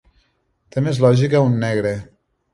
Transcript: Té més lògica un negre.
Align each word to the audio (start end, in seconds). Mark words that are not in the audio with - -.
Té 0.75 0.83
més 0.87 1.01
lògica 1.05 1.43
un 1.51 1.61
negre. 1.67 1.95